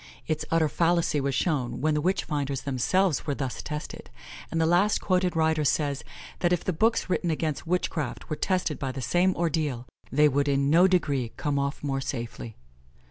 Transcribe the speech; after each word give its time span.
Its 0.25 0.43
utter 0.49 0.67
fallacy 0.67 1.21
was 1.21 1.35
shown 1.35 1.79
when 1.79 1.93
the 1.93 2.01
witch 2.01 2.23
finders 2.23 2.61
themselves 2.61 3.27
were 3.27 3.35
thus 3.35 3.61
tested; 3.61 4.09
and 4.49 4.59
the 4.59 4.65
last 4.65 4.99
quoted 4.99 5.35
writer 5.35 5.63
says, 5.63 6.03
that 6.39 6.51
if 6.51 6.63
the 6.63 6.73
books 6.73 7.07
written 7.07 7.29
against 7.29 7.67
witchcraft 7.67 8.27
were 8.27 8.35
tested 8.35 8.79
by 8.79 8.91
the 8.91 8.99
same 8.99 9.35
ordeal, 9.35 9.85
they 10.11 10.27
would 10.27 10.47
in 10.47 10.71
no 10.71 10.87
degree 10.87 11.31
come 11.37 11.59
off 11.59 11.83
more 11.83 12.01
safely. 12.01 12.57